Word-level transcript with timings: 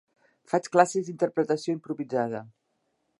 Faig 0.53 0.69
classes 0.75 1.05
d'interpretació 1.09 1.77
improvisada. 1.79 2.45